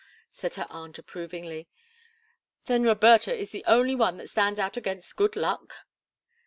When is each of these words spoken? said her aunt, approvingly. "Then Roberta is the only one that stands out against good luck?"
said 0.31 0.55
her 0.55 0.65
aunt, 0.71 0.97
approvingly. 0.97 1.69
"Then 2.65 2.81
Roberta 2.81 3.35
is 3.37 3.51
the 3.51 3.63
only 3.67 3.93
one 3.93 4.17
that 4.17 4.31
stands 4.31 4.57
out 4.59 4.75
against 4.75 5.15
good 5.15 5.35
luck?" 5.35 5.75